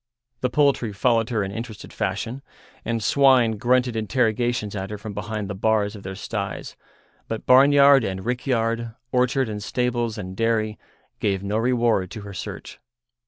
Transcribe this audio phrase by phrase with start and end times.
[0.39, 2.41] The poultry followed her in interested fashion,
[2.83, 6.75] and swine grunted interrogations at her from behind the bars of their styes,
[7.27, 10.79] but barnyard and rickyard, orchard and stables and dairy,
[11.19, 12.79] gave no reward to her search.